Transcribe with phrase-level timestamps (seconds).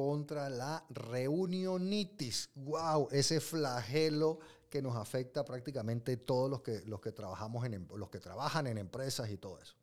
[0.00, 2.48] contra la reunionitis?
[2.54, 3.08] ¡Wow!
[3.10, 4.38] Ese flagelo
[4.70, 8.66] que nos afecta prácticamente todos los que, los que, trabajamos en, em, los que trabajan
[8.66, 9.74] en empresas y todo eso.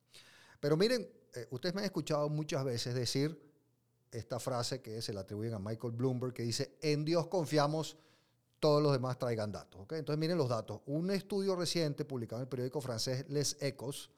[0.59, 3.39] Pero miren, eh, ustedes me han escuchado muchas veces decir
[4.11, 7.95] esta frase que se la atribuyen a Michael Bloomberg, que dice, en Dios confiamos,
[8.59, 9.81] todos los demás traigan datos.
[9.91, 10.81] Entonces miren los datos.
[10.87, 14.09] Un estudio reciente publicado en el periódico francés Les Echos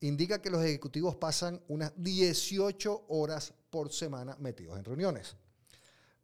[0.00, 5.36] indica que los ejecutivos pasan unas 18 horas por semana metidos en reuniones,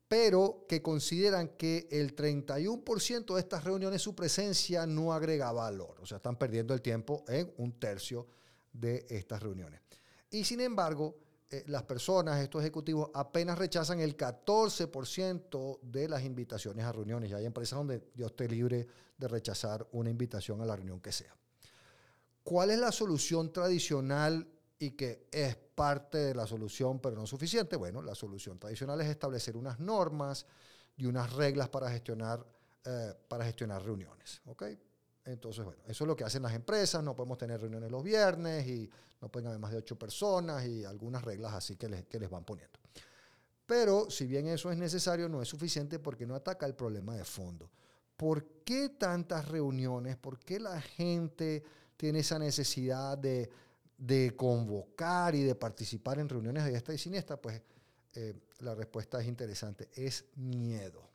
[0.08, 6.06] pero que consideran que el 31% de estas reuniones su presencia no agrega valor, o
[6.06, 8.26] sea, están perdiendo el tiempo en un tercio
[8.72, 9.82] de estas reuniones.
[10.30, 11.18] Y sin embargo,
[11.50, 17.30] eh, las personas, estos ejecutivos, apenas rechazan el 14% de las invitaciones a reuniones.
[17.30, 18.86] Y hay empresas donde Dios esté libre
[19.18, 21.36] de rechazar una invitación a la reunión que sea.
[22.42, 27.76] ¿Cuál es la solución tradicional y que es parte de la solución, pero no suficiente?
[27.76, 30.46] Bueno, la solución tradicional es establecer unas normas
[30.96, 32.44] y unas reglas para gestionar,
[32.84, 34.40] eh, para gestionar reuniones.
[34.46, 34.78] ¿okay?
[35.24, 38.66] Entonces, bueno, eso es lo que hacen las empresas, no podemos tener reuniones los viernes
[38.66, 42.18] y no pueden haber más de ocho personas y algunas reglas así que les, que
[42.18, 42.78] les van poniendo.
[43.66, 47.24] Pero si bien eso es necesario, no es suficiente porque no ataca el problema de
[47.24, 47.70] fondo.
[48.16, 50.16] ¿Por qué tantas reuniones?
[50.16, 51.62] ¿Por qué la gente
[51.96, 53.48] tiene esa necesidad de,
[54.02, 57.40] de convocar y de participar en reuniones de esta y siniestra?
[57.40, 57.62] Pues
[58.14, 61.08] eh, la respuesta es interesante, es miedo.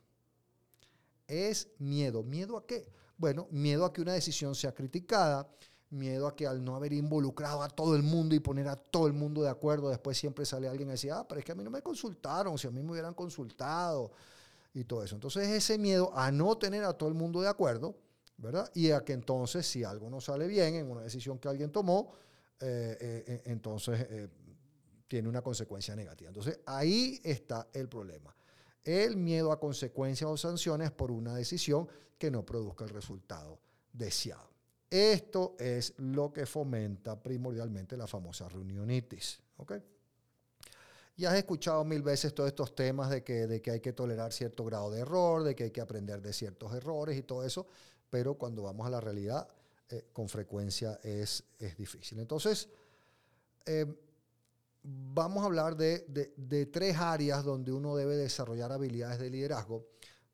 [1.26, 2.22] Es miedo.
[2.22, 2.90] ¿Miedo a qué?
[3.18, 5.46] Bueno, miedo a que una decisión sea criticada,
[5.90, 9.06] miedo a que al no haber involucrado a todo el mundo y poner a todo
[9.06, 11.54] el mundo de acuerdo, después siempre sale alguien y dice, ah, pero es que a
[11.54, 14.12] mí no me consultaron, si a mí me hubieran consultado
[14.72, 15.14] y todo eso.
[15.14, 17.96] Entonces ese miedo a no tener a todo el mundo de acuerdo,
[18.38, 18.70] ¿verdad?
[18.74, 22.12] Y a que entonces si algo no sale bien en una decisión que alguien tomó,
[22.60, 24.06] eh, eh, eh, entonces
[25.06, 26.28] tiene una consecuencia negativa.
[26.28, 28.34] Entonces ahí está el problema
[28.88, 31.86] el miedo a consecuencias o sanciones por una decisión
[32.16, 33.60] que no produzca el resultado
[33.92, 34.48] deseado.
[34.88, 39.40] Esto es lo que fomenta primordialmente la famosa reunionitis.
[39.58, 39.82] ¿okay?
[41.16, 44.32] Y has escuchado mil veces todos estos temas de que, de que hay que tolerar
[44.32, 47.66] cierto grado de error, de que hay que aprender de ciertos errores y todo eso,
[48.08, 49.46] pero cuando vamos a la realidad,
[49.90, 52.18] eh, con frecuencia es, es difícil.
[52.18, 52.68] Entonces,
[53.64, 53.86] eh,
[54.82, 59.86] vamos a hablar de, tres áreas donde uno debe desarrollar habilidades de liderazgo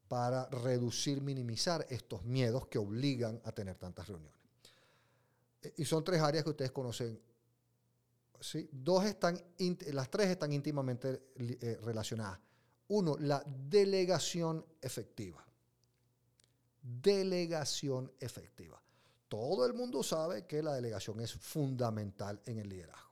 [0.09, 4.39] para reducir, minimizar estos miedos que obligan a tener tantas reuniones.
[5.63, 7.21] E, y son tres áreas que ustedes conocen.
[8.41, 8.69] ¿sí?
[8.71, 9.41] Dos están,
[9.93, 12.39] las tres están íntimamente eh, relacionadas.
[12.89, 15.45] Uno, la delegación efectiva.
[16.83, 18.84] Delegación efectiva.
[19.35, 23.11] Todo el mundo sabe que la delegación es fundamental en el liderazgo.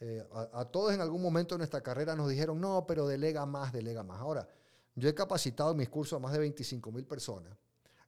[0.00, 3.70] Eh, a, todos en algún momento de nuestra carrera nos dijeron, no, pero delega más,
[3.70, 4.18] delega más.
[4.18, 4.48] Ahora,
[4.94, 7.52] yo he capacitado en mis cursos a más de 25 mil personas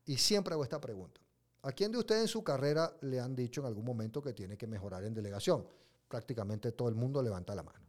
[0.07, 1.21] y siempre hago esta pregunta.
[1.61, 4.57] ¿A quién de ustedes en su carrera le han dicho en algún momento que tiene
[4.57, 5.67] que mejorar en delegación?
[6.09, 7.85] Prácticamente todo el mundo levanta la mano.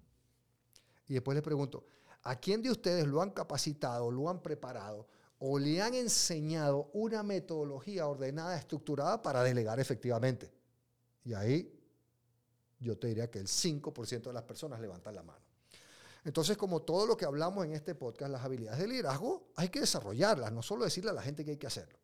[1.07, 1.85] Y después le pregunto,
[2.23, 5.07] ¿a quién de ustedes lo han capacitado, lo han preparado
[5.45, 10.49] o le han enseñado una metodología ordenada, estructurada para delegar efectivamente?
[11.25, 11.69] Y ahí
[12.79, 15.41] yo te diría que el 5% de las personas levantan la mano.
[16.23, 19.81] Entonces, como todo lo que hablamos en este podcast, las habilidades de liderazgo hay que
[19.81, 21.99] desarrollarlas, no solo decirle a la gente que hay que hacerlo.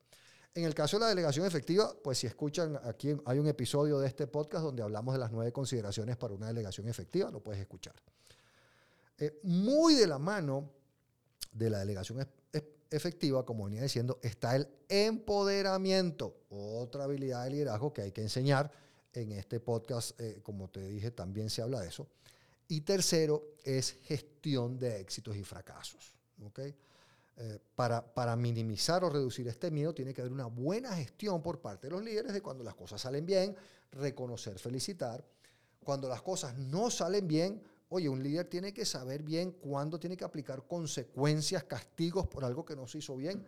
[0.53, 4.07] En el caso de la delegación efectiva, pues si escuchan aquí hay un episodio de
[4.07, 7.95] este podcast donde hablamos de las nueve consideraciones para una delegación efectiva, lo puedes escuchar.
[9.17, 10.69] Eh, muy de la mano
[11.53, 12.19] de la delegación
[12.89, 18.71] efectiva, como venía diciendo, está el empoderamiento, otra habilidad de liderazgo que hay que enseñar
[19.13, 22.07] en este podcast, eh, como te dije, también se habla de eso.
[22.67, 26.15] Y tercero es gestión de éxitos y fracasos.
[26.45, 26.75] ¿okay?
[27.37, 31.61] Eh, para, para, minimizar o reducir este miedo tiene que haber una buena gestión por
[31.61, 33.55] parte de los líderes de cuando las cosas salen bien,
[33.91, 35.25] reconocer, felicitar.
[35.83, 40.15] Cuando las cosas no salen bien, oye, un líder tiene que saber bien cuándo tiene
[40.15, 43.45] que aplicar consecuencias, castigos por algo que no se hizo bien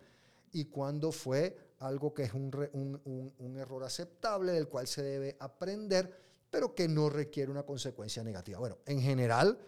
[0.52, 6.12] y cuándo fue algo que es un, error aceptable del cual se debe aprender,
[6.50, 8.58] pero que no requiere una consecuencia negativa.
[8.58, 9.58] Bueno, en general,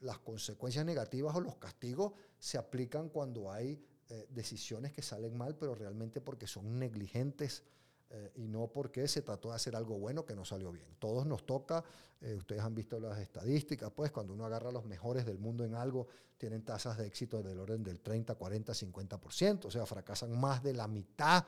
[0.00, 5.56] las consecuencias negativas o los castigos se aplican cuando hay eh, decisiones que salen mal,
[5.56, 7.64] pero realmente porque son negligentes
[8.10, 10.86] eh, y no porque se trató de hacer algo bueno que no salió bien.
[10.98, 11.84] Todos nos toca,
[12.20, 15.64] eh, ustedes han visto las estadísticas, pues cuando uno agarra a los mejores del mundo
[15.64, 16.06] en algo,
[16.38, 20.72] tienen tasas de éxito del orden del 30, 40, 50%, o sea, fracasan más de
[20.72, 21.44] la mitad,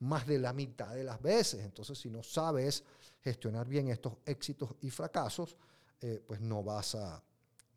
[0.00, 1.64] más de la mitad de las veces.
[1.64, 2.84] Entonces, si no sabes
[3.20, 5.56] gestionar bien estos éxitos y fracasos,
[6.26, 7.22] pues no vas a,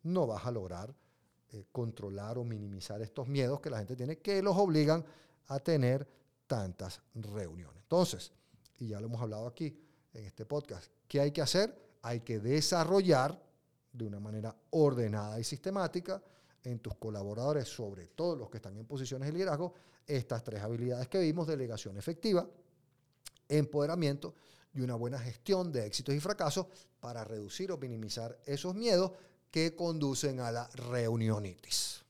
[0.02, 0.94] no vas a lograr
[1.54, 5.04] eh, controlar o minimizar estos miedos que la gente tiene que los obligan
[5.46, 6.04] a tener
[6.46, 7.82] tantas reuniones.
[7.82, 8.32] Entonces,
[8.78, 9.76] y ya lo hemos hablado aquí
[10.12, 11.74] en este podcast, ¿qué hay que hacer?
[12.02, 13.40] Hay que desarrollar
[13.92, 16.22] de una manera ordenada y sistemática
[16.62, 19.74] en tus colaboradores, sobre todo los que están en posiciones de liderazgo,
[20.06, 22.46] estas tres habilidades que vimos, delegación efectiva,
[23.48, 24.34] empoderamiento
[24.74, 26.66] y una buena gestión de éxitos y fracasos
[27.00, 29.12] para reducir o minimizar esos miedos
[29.50, 32.03] que conducen a la reunionitis.